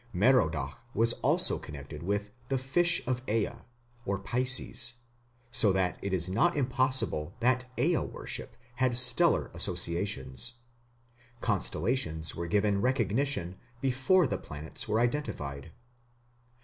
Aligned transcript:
Merodach 0.13 0.79
was 0.95 1.13
also 1.21 1.59
connected 1.59 2.01
with 2.01 2.31
"the 2.47 2.57
fish 2.57 3.03
of 3.05 3.21
Ea" 3.29 3.49
(Pisces), 4.23 4.95
so 5.51 5.71
that 5.71 5.99
it 6.01 6.11
is 6.11 6.27
not 6.27 6.55
improbable 6.57 7.35
that 7.39 7.65
Ea 7.77 7.97
worship 7.97 8.55
had 8.77 8.97
stellar 8.97 9.51
associations. 9.53 10.53
Constellations 11.39 12.33
were 12.33 12.47
given 12.47 12.81
recognition 12.81 13.57
before 13.79 14.25
the 14.25 14.39
planets 14.39 14.87
were 14.87 14.99
identified. 14.99 15.71